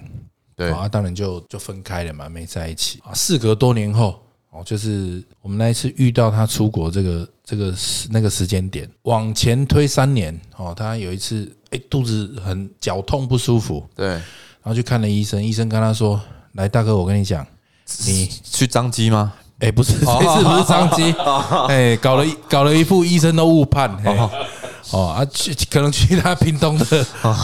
[0.53, 3.13] 对好啊，当然就就分开了嘛，没在一起啊。
[3.13, 14.23] 事隔多年后，哦，就是我们那一次遇到他出国这个这个时那个时间点，往前推三年，哦，他有一次哎肚子很绞痛不舒服，对，然
[14.63, 16.19] 后去看了医生，医生跟他说
[16.55, 17.45] ：“来，大哥，我跟你讲，
[18.05, 19.33] 你去张机吗？
[19.59, 21.13] 哎、不是这次不是张机，
[21.69, 24.17] 哎、搞了一搞了一副医生都误判，嘿
[24.91, 26.85] 哦啊，去可能去他屏东的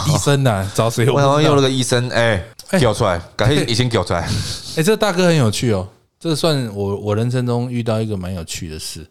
[0.06, 2.42] 医生呐、找谁我不知道我好像用了个医生，哎，
[2.78, 4.28] 叫出来，赶紧已经叫出来。
[4.76, 5.88] 哎、这大哥很有趣哦，
[6.20, 9.04] 这算我我人生中遇到一个蛮有趣的事。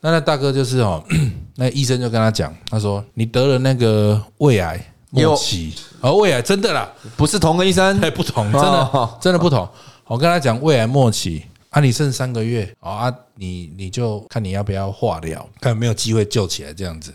[0.00, 1.02] 那那大哥就是哦，
[1.56, 4.80] 那医生就跟他讲，他说你得了那个胃癌
[5.10, 9.68] 末期，哦，胃癌真的啦，不是同个医生哎，不同，真的哦真的不同。
[10.06, 11.44] 我跟他讲胃癌末期
[11.76, 17.14] 啊，你剩三个月哦啊，你你就看你要不要化疗，看有没有机会救起来这样子。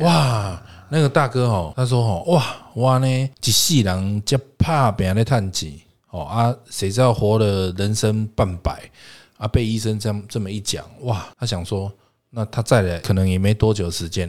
[0.00, 5.72] 哇，那个大哥哦，他说哦，哇哇呢，一世人这怕病的探钱
[6.10, 8.90] 哦啊，谁知道活了人生半百
[9.36, 11.88] 啊，被医生这样这么一讲，哇，他想说，
[12.30, 14.28] 那他再来可能也没多久时间，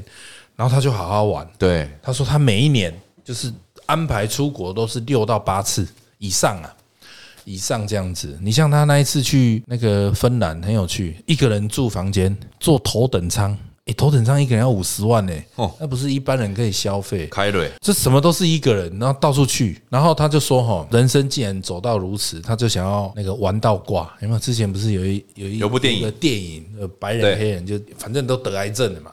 [0.56, 1.50] 然后他就好好玩。
[1.58, 3.52] 对，他说他每一年就是
[3.88, 5.88] 安排出国都是六到八次
[6.20, 6.76] 以上啊，
[7.46, 8.38] 以上这样子。
[8.42, 17.28] 你像他那一次去那个芬兰很有趣，一个人住房间，坐头等舱，诶，头等舱一个人要五十万呢、哦那不是一般人可以消费。
[17.28, 24.14] 开瑞，这什么都是一个人，然后到处去，然后他就说：“哈，人生既然走到如此，他就想要那个玩到挂。
[24.22, 24.40] 有没有？
[24.40, 29.12] 之前不是有一有一有部电影电影，呃，白人黑人就反正都得癌症了嘛，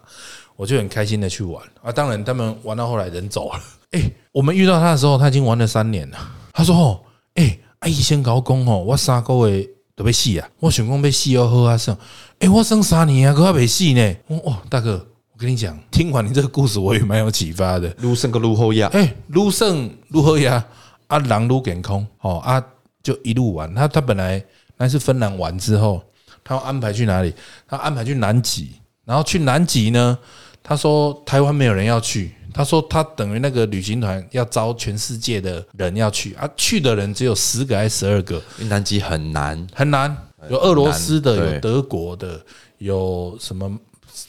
[0.54, 1.90] 我就很开心的去玩啊。
[1.90, 3.60] 当然，他们玩到后来人走了。
[3.90, 6.18] 哎，我们遇到他的时候，他已经玩了三年了。
[6.52, 7.00] 他说：哦，
[7.34, 9.66] 哎，啊医生跟我讲哦，我三个月
[9.96, 11.96] 都要死啊，我想讲要死要好啊生，
[12.38, 14.16] 哎，我生三年啊，可还没死呢。
[14.26, 17.88] 我哇，大哥，我跟你讲，听完你这个故事，我也蛮有启发的。
[18.00, 20.62] 撸胜个撸后压，哎，撸胜如何呀？
[21.06, 22.62] 啊，狼撸健康哦啊，
[23.02, 23.74] 就一路玩。
[23.74, 24.44] 他他本来
[24.76, 26.02] 那是芬兰玩之后，
[26.44, 27.32] 他要安排去哪里？
[27.66, 28.72] 他安排去南极，
[29.06, 30.18] 然后去南极呢，
[30.62, 40.16] 他说台湾没有人要去，他说他等于那个旅行团要招全世界的人要去啊，去的人只有十个还是十二个，因为南极很难，很难。
[40.48, 42.40] 有俄罗斯的，有德国的，
[42.78, 43.78] 有什么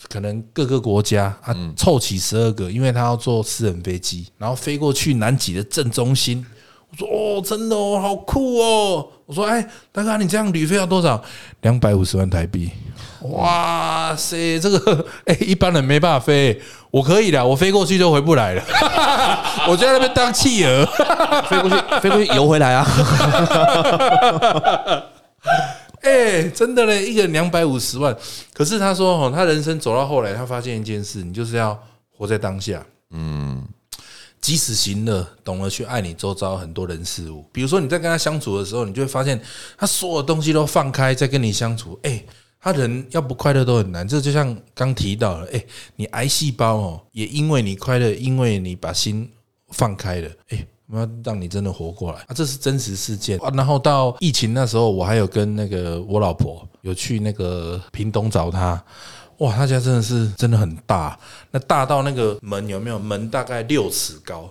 [0.09, 6.45] 可能各个国家啊，凑齐十二个，因为他要坐私人飞机，然后飞过去南极的正中心。
[6.91, 9.07] 我说哦，真的哦，好酷哦。
[9.25, 11.23] 我说哎，大哥，你这样旅费要多少？
[11.61, 12.69] 两百五十万台币。
[13.21, 18.63] 哇塞，这个哎，一般人没办法飞，我可以的，我飞过去就回不来了。
[19.69, 20.85] 我就在那边当企鹅，
[21.47, 22.85] 飞过去，飞过去游回来啊。
[26.01, 28.13] 哎，真的嘞，一个人两百五十万。
[28.53, 32.83] 可是他说哦，他人生走到后来，他发现一件事，你就是要活在当下。
[33.11, 33.63] 嗯。
[34.41, 37.45] 及时行乐，懂得去爱你周遭很多人事物。
[37.51, 39.39] 比如说你在跟他相处的时候，你就会发现
[39.77, 41.99] 他所有东西都放开，在跟你相处。
[42.01, 42.23] 哎，
[42.59, 44.07] 他人要不快乐都很难。
[44.07, 45.63] 这就像刚提到了，哎，
[45.95, 49.29] 你癌细胞哦，也因为你快乐，因为你把心
[49.69, 52.33] 放开了，哎，我要让你真的活过来啊！
[52.35, 53.51] 这是真实事件啊。
[53.53, 58.83] 然后到疫情那时候，我还有跟那个我老婆有去那个屏东找他。
[59.41, 61.17] 哇，他家真的是真的很大，
[61.49, 64.47] 那大到那个门有没有门大概六尺高，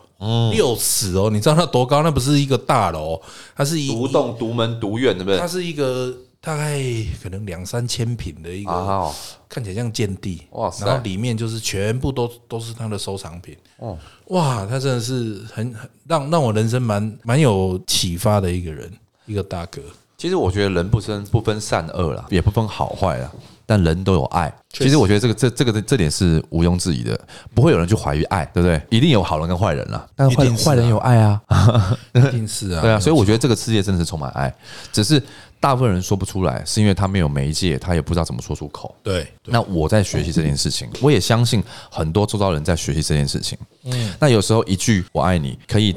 [0.51, 2.03] 六尺哦，你知道它多高？
[2.03, 3.21] 那不是一个大楼，
[3.55, 5.39] 它是一独栋、独门、独院，对不对？
[5.39, 6.77] 它是一个大概
[7.23, 9.13] 可能两三千平的一个，
[9.49, 10.43] 看起来像建地。
[10.51, 10.85] 哇塞！
[10.85, 13.57] 然后里面就是全部都都是他的收藏品。
[13.77, 13.97] 哦，
[14.31, 18.93] 哇，他真的是很很让让我人生蛮蛮有启发的一个人，
[19.25, 19.81] 一个大哥。
[20.19, 23.33] 其实我觉得人不分不分善恶啦，也不分好坏了。
[23.71, 27.17] 但人都有爱，其实我觉得这个这这个这点是毋庸置疑的，
[27.55, 28.83] 不会有人去怀疑爱，对不对？
[28.91, 31.41] 一定有好人跟坏人了，但坏坏人有爱啊，
[32.13, 34.53] 一定是啊，对啊，所以我觉得这个世界真的是充满爱，
[34.91, 35.23] 只是
[35.61, 38.93] 大部分人说不出来，是因为他没有媒介，他也不知道怎么说出口。
[39.05, 43.57] 对，那我在学习这件事情，我也相信很多周遭人在学习这件事情。
[43.85, 45.95] 嗯，那有时候一句“我爱你”可以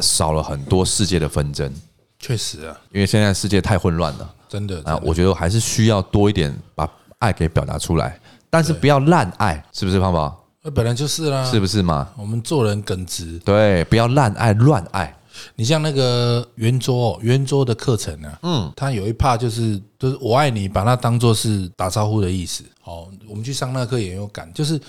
[0.00, 1.72] 少了很多世界的纷争。
[2.18, 4.34] 确实啊，因为现在世界太混乱了。
[4.56, 10.44] 真的啊，我觉得还是需要多一点把爱给表达出来，但是不要滥爱，是不是胖宝？
[10.62, 12.08] 那本来就是啦，是不是嘛？
[12.16, 15.14] 我们做人耿直，对，不要滥爱乱爱。
[15.56, 22.64] 你像那个圆桌，圆桌的课程啊，嗯，他有一怕就是就是我爱你，把它当做是打招呼的意思。
[22.84, 24.80] 哦，我们去上那课也有感，就是。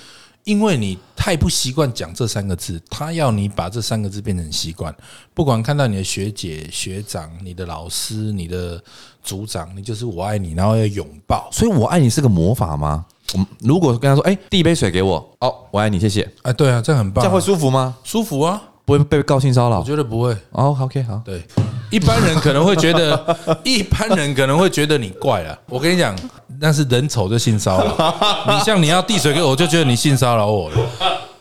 [0.47, 4.95] 因为你太不习惯讲这三个字，他要你把这三个字变成习惯。
[5.33, 8.81] 不管看到你的学姐、学长、你的老师、你的
[9.21, 11.49] 组长，你就是我爱你，然后要拥抱。
[11.51, 13.05] 所以我爱你是个魔法吗？
[13.33, 16.25] 我如果跟他说：“哎，递一杯水给我。”哦，我爱你，谢谢。
[16.43, 17.21] 哎，对啊，这样很棒。
[17.21, 17.97] 这样会舒服吗？
[18.05, 18.61] 舒服啊。
[18.85, 20.31] 不会被高性骚扰，我觉得不会。
[20.51, 21.21] 哦，OK，好。
[21.25, 21.45] 对，
[21.91, 25.59] 一般人可能会觉得， 一般人可能会觉得你怪了。
[25.67, 26.15] 我跟你讲，
[26.59, 28.15] 那是人丑就性骚扰。
[28.53, 30.77] 你像你要递水给我，就觉得你性骚扰我了。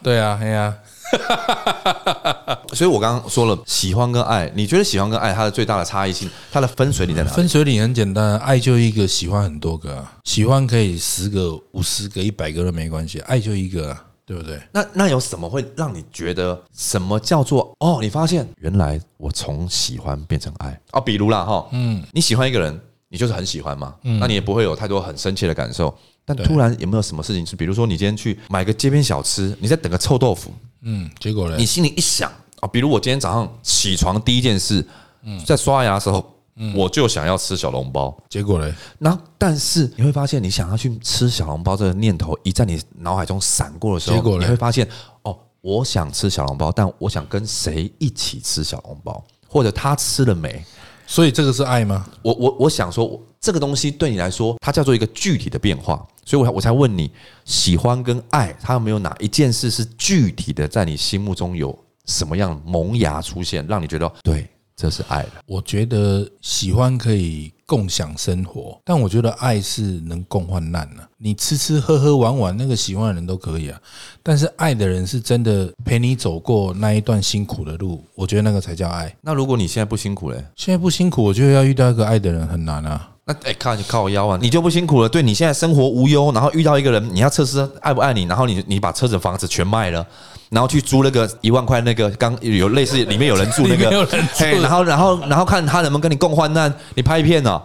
[0.02, 0.74] 对啊，哎呀。
[2.74, 7.30] 所以我刚刚说了，喜欢跟爱，你觉得喜欢跟爱它的最大的差异性，它的分水岭在哪？
[7.30, 10.04] 分水岭很简单，爱就一个，喜欢很多个。
[10.24, 13.96] 喜欢可以十个、五十个、一百个都没关系，爱就一个。
[14.26, 14.60] 对不对？
[14.72, 17.98] 那那有什么会让你觉得什么叫做哦？
[18.00, 25.96] 你发现原来我从喜欢变成爱哦，比如啦哈，嗯，你喜欢一个人，你就是很喜欢嘛，嗯，那你也不会有太多很深切的感受。
[26.24, 31.56] 但突然有没有什么事情是，比如说你今天去买个街边小吃，你在等个臭豆腐，嗯，结果呢？
[31.56, 34.84] 你心里一想啊，比如我今天早上起床第一件事，
[35.22, 36.32] 嗯，在刷牙的时候。
[36.74, 38.74] 我就想要吃小笼包，结果呢？
[38.96, 44.88] 那但是你会发现，你想要去吃小笼包这个念头一在你脑海中闪过的时候，结果你会发现，
[45.20, 50.64] 哦，我想吃小笼包，但我想跟谁一起吃小笼包，或者他吃了没？
[51.06, 52.06] 所以这个是爱吗？
[52.22, 57.10] 我我我想说，这个东西对你来说，它叫做一个具体的变化，所以我我才问你，
[57.44, 64.48] 喜欢跟爱，它有没有哪一件事是具体的，在你心目中有什么样萌芽出现，让你觉得对？
[64.74, 65.32] 这是爱的。
[65.46, 71.02] 我觉得喜欢可以共享生活，但我觉得爱是能共患难的。
[71.18, 73.78] 你吃吃喝喝玩玩，那个喜欢的人都可以啊。
[74.22, 79.14] 但是爱的人是真的陪你走过那一段辛苦的路，我觉得那个才叫爱。
[79.20, 80.44] 那如果你现在不辛苦嘞？
[80.54, 83.10] 现在不辛苦，我觉得要遇到一个爱的人很难啊。
[83.24, 84.38] 那哎，靠你靠我腰啊！
[84.40, 85.08] 你就不辛苦了？
[85.08, 90.06] 对你现在生活无忧，然后遇到一个人，你要测试爱不爱你，然后你你把车子房子全卖了。
[90.48, 97.60] 然后去租那个一万块那个刚有类似里面有人住那个， 嘿，然后然后然后看他能不能跟你共患难，你拍片呢？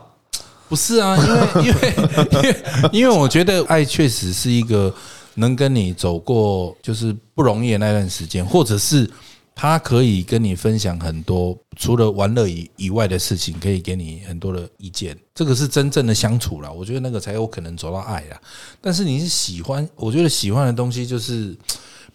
[0.68, 1.16] 不是啊，
[1.62, 1.94] 因为 因为
[2.32, 2.64] 因为
[2.94, 4.94] 因为我觉得爱确实是一个
[5.36, 9.08] 能跟你走过就是不容易的那段时间，或者是
[9.54, 16.72] 他可以跟你分享很多除了玩乐以以外的事情，可以给你很多的意见，这个是真正的相处了。
[16.72, 18.40] 我觉得那个才有可能走到爱啊。
[18.80, 21.56] 但是你是喜欢，我觉得喜欢的东西就是。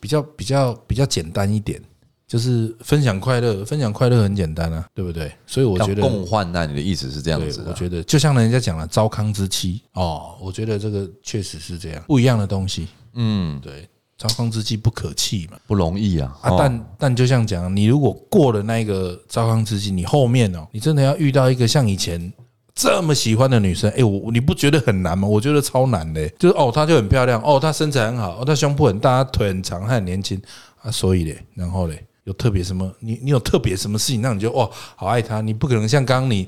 [0.01, 1.81] 比较比较比较简单一点，
[2.27, 5.33] 就是分享快乐，分享快乐很简单啊，对不对？
[5.47, 7.65] 所以我觉得共患难，你的意思是这样子？
[7.67, 12.89] 我觉得就像人家讲了，糟糠之妻哦，我觉得这个确实是这样，不一样的东西。
[13.15, 13.89] 嗯，对。
[14.19, 15.59] 糟糠之妻不可弃嘛。
[15.67, 16.35] 不容易啊。
[16.41, 22.33] 啊，哦但但就像讲，你如果过了那个糟糠之妻，你后面哦，你真的要遇到一个像以前
[22.77, 25.27] 这么喜欢的女生，哎，我你不觉得很难吗？
[25.27, 30.41] 我觉得超难的，就是哦，她就很漂亮，哦，她身材很好，哦，她胸部很大，她腿很长，她很年轻
[30.83, 32.93] 啊，所以嘞，然后嘞，有特别什么？
[33.01, 35.41] 你你有特别什么事情让你就哇好爱她？
[35.41, 36.47] 你不可能像刚刚你。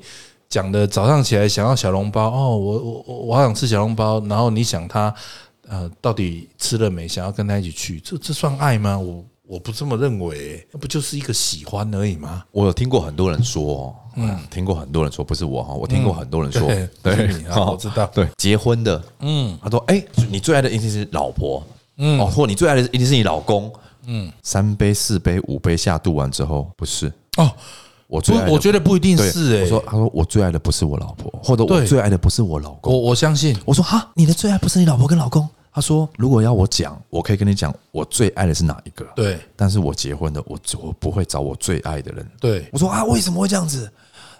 [0.49, 5.13] 讲的早上起来想要小笼包哦，我我我我好想吃小笼包，然后你想他
[5.67, 7.07] 呃到底吃了没？
[7.07, 8.97] 想要跟他一起去，这这算爱吗？
[8.97, 12.43] 我我不这么认为，那不就是一个喜欢而已吗？
[12.49, 18.05] 我有听过很多人说，嗯，听过很多人说，不是我哈，我听过很多人说，对 对不是你，啊哦我知道。
[18.07, 21.63] 对，结婚的，嗯，他说，哎，你最爱的一定是老婆，
[21.97, 23.71] 嗯，哦，或你最爱的一定是你老公，
[24.05, 27.11] 嗯，三杯四杯五杯下肚完之后，不是。
[27.37, 27.51] 哦，
[28.07, 35.47] 我最我觉得不一定是哎、我说，他说我最爱的不是我老婆，或者我最爱的不是我老公，我我相信，我说哈，你的最爱不是你老婆跟老公？
[35.71, 39.05] 他说，如果要我讲，我可以跟你讲，我最爱的是哪一个？
[39.15, 42.27] 对但是我结婚的，我我不会找我最爱的人。
[42.39, 43.89] 对我说啊，为什么会这样子？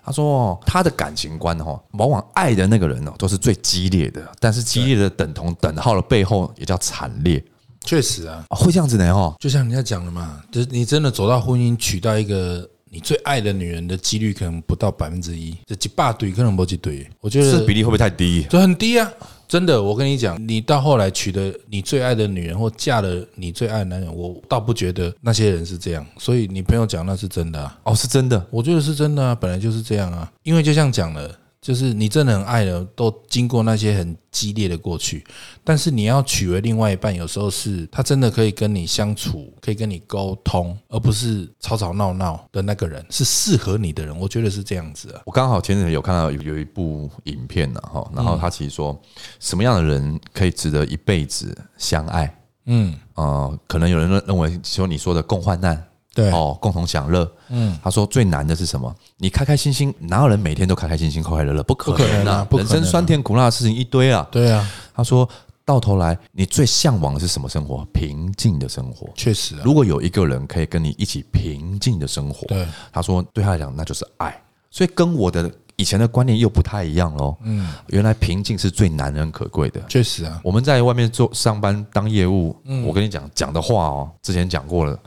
[0.04, 7.44] 他说哦，他的感情观哦，往往爱的那个人哦，都是最激烈的，但是激烈的等同等号的背后也叫惨烈
[7.82, 9.36] 确实啊，啊，会这样子呢哦。
[9.39, 18.44] 就像人家讲的嘛，就是你真的走到婚姻，娶到一个你最爱的女人的几率可能不到百分之一，这几把对可能不几对，我觉得这比例会不会太低？
[18.50, 19.12] 就很低啊。
[19.50, 26.06] 真的，我跟你讲，你到后来娶的你最爱的女人，或嫁了你最爱的男人，我倒不觉得那些人是这样。
[26.20, 28.46] 所以你朋友讲那是真的、啊，哦，是真的。
[28.52, 30.32] 我觉得是真的啊，本来就是这样啊。
[30.44, 35.26] 因为就像讲了，就是你真的很爱了，都经过那些很激烈的过去，
[35.63, 44.17] 但是你要娶回另外一半，有时候是他真的可以跟你相处，可以跟你沟通，而不是吵吵闹闹的那个人，是适合你的人。
[44.17, 45.22] 我觉得是这样子啊。
[45.26, 48.98] 我刚好前阵子有看到有有一部影片呢哈，然后他其实说
[49.39, 52.34] 什么样的人可以值得一辈子相爱？
[52.67, 55.88] 嗯，呃，可能有人认认为说你说的共患难，
[56.19, 57.29] 对，哦，共同享乐。
[57.49, 58.93] 嗯，他说最难的是什么？
[59.17, 61.63] 你开开心心，哪有人每天都开开心心、快快乐乐？
[61.63, 62.47] 不可能啊！
[62.51, 64.27] 人生酸甜苦辣的事情一堆啊。
[64.32, 65.27] 对啊，他说
[65.63, 67.86] 到头来，你最向往的是什么生活？
[67.93, 69.08] 平静的生活。
[69.15, 69.62] 确实啊。
[69.63, 74.36] 如果有一个人可以跟你一起平静的生活，对，他说对他来讲那就是爱。
[74.71, 77.34] 所以跟我的以前的观念又不太一样喽。
[77.44, 79.82] 嗯，原来平静是最难能可贵的。
[79.88, 82.84] 确实啊，我们在外面做上班当业务，嗯。
[82.84, 85.00] 我跟你讲讲的话哦，之前讲过了。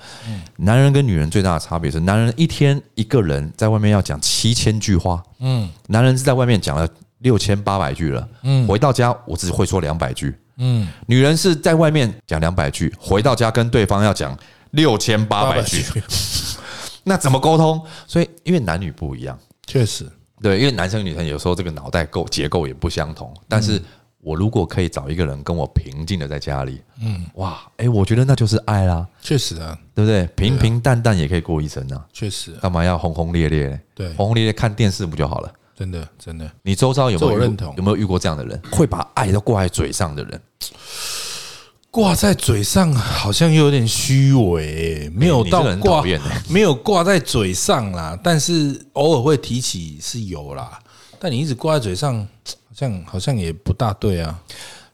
[0.56, 5.68] 男人跟女人最大的差别是，男人一天一个人在外面要讲七千句话，嗯。
[5.88, 8.66] 男人是在外面讲了六千八百句了，嗯。
[8.66, 10.34] 回到家我只会说两百句。
[10.56, 14.34] 嗯，女人是在外面讲两百句，回到家跟对方要讲
[14.70, 15.84] 六千八百句，
[17.04, 17.82] 那怎么沟通？
[18.06, 20.06] 所以因为男女不一样，确实，
[20.42, 23.80] 对，因为男生女生有时候这个脑袋构结构也不相同，但是
[24.20, 30.26] 我如果可以找一个人跟我平静的在家里，嗯，哇，哎，我觉得那就是爱啦，确实啊，对不对？
[30.36, 33.80] 平平淡淡也可以过一生啊，确实啊，干嘛要轰轰烈烈？
[33.94, 35.52] 对轰轰烈烈看电视不就好了？
[35.74, 36.48] 真的真的。
[36.62, 40.40] 你周遭有没有认同有没有遇过这样的人，会把爱都挂在嘴上的人？
[41.92, 46.02] 挂在嘴上好像又有点虚伪，没有到挂
[46.48, 50.80] 没有挂在嘴上啦，但是偶尔会提起是有啦。
[51.20, 54.42] 但你一直挂在嘴上，好像好像也不大对啊。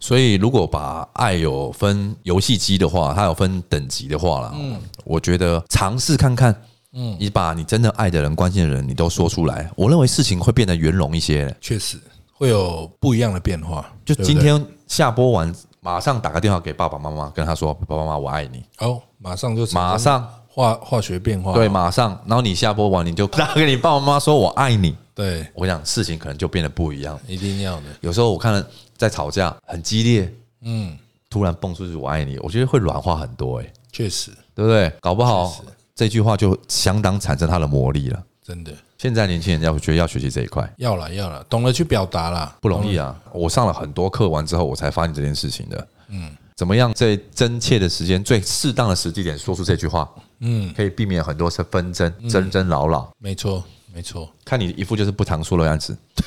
[0.00, 6.52] 所以，如果把爱有分游戏机的话，它有分等级的话啦，嗯，我觉得尝试看看，
[6.94, 11.56] 嗯，你把你真的爱的人、关心的人，你都说出来，我认为事情会变得圆融一些。
[11.60, 11.96] 确实
[12.32, 13.88] 会有不一样的变化。
[14.04, 18.64] 就今天下播完，马上打个电话给爸爸妈妈，跟他说：“爸爸妈妈，我爱你。
[18.78, 21.52] 哦，马上就”马上化化学变化。
[21.52, 22.20] 对，马上。
[22.26, 24.96] 然后你下播完，你就打给你爸爸妈妈说：“我爱你。
[25.14, 27.18] 对”，我讲事情可能就变得不一样。
[27.26, 27.86] 一定要的。
[28.00, 30.98] 有时候我看了在吵架很激烈，嗯，
[31.30, 34.92] 突然蹦出去“我爱你”，我觉得会软化很多，哎，确实，对不对？
[35.00, 35.64] 搞不好
[35.94, 38.22] 这句话就相当产生它的魔力了。
[38.42, 43.16] 真的现在年轻人要觉得要学习这一块要了要了，懂得去表达啦，不容易啊！
[43.32, 45.88] 我上了很多课完之后，我才发现这件事情的。
[46.08, 53.08] 嗯，怎么样在真切的时间、最适当的时机点说出这句话，嗯，可以避免很多是纷争、争争扰扰。
[53.18, 53.62] 没错
[53.94, 54.28] 没错。
[54.44, 55.96] 看你一副就是不常说的样子，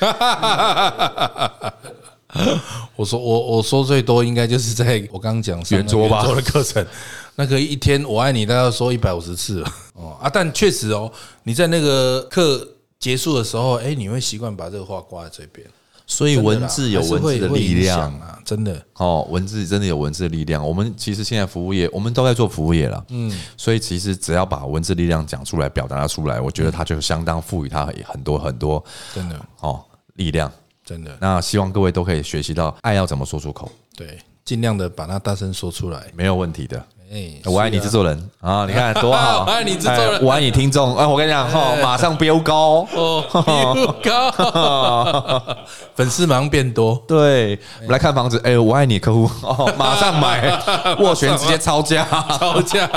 [2.96, 6.18] 我说我我说最多应该就是在我刚刚讲上圆桌吧。
[6.18, 6.84] 圆桌的课程，
[7.36, 9.72] 那个一天我爱你大概要说一百五十次了。
[9.94, 12.66] 哦啊，但确实哦，你在那个课
[12.98, 15.66] 结束的时候，哎，你会习惯把这个话挂在嘴边，
[16.06, 18.82] 所以文字有文字的力量啊，真的。
[18.94, 20.66] 哦，文字真的有文字的力量。
[20.66, 28.82] 我们其实现在服务业，我们都在做服务业了，嗯，所以其实只要把文字力量讲出来、表达出来，我觉得它就相当赋予它很多很多
[29.14, 29.38] 真的。
[29.60, 30.50] 哦力量。
[30.84, 31.16] 真的。
[31.20, 36.84] 那希望各位都可以学习到爱要怎么说出口，对，尽量的把它大声说出来，没有问题的。
[37.12, 39.44] 哎， 我爱你制作人啊，你看多好！
[39.46, 40.96] 我爱你制作人哎我爱你听众。
[40.96, 42.86] 哎，我跟你讲哈，马上飙高。
[42.94, 45.56] 哦，比我高，
[45.94, 48.40] 粉丝马上变多，对，我们来看房子。
[48.42, 50.50] 哎，我爱你客户哦，马上买，
[50.98, 52.06] 斡旋直接超价。
[52.38, 52.88] 吵架，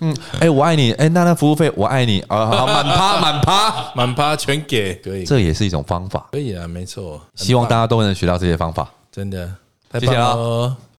[0.00, 0.92] 嗯，哎，我爱你。
[0.92, 6.26] 哎，那那服务费我爱你啊，好满趴满趴，满趴全给，可以，这也是一种方法。
[6.32, 8.86] 可以啊，没错，希望大家都能学到这些方法。
[9.10, 9.48] 真的
[9.90, 10.76] 太谢谢啊棒了哦。